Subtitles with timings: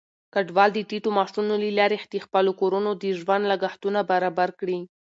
[0.33, 4.79] کډوال د ټيټو معاشونو له لارې د خپلو کورونو د ژوند لګښتونه برابر کړي.